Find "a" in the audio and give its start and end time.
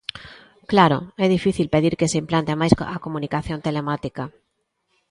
2.95-2.97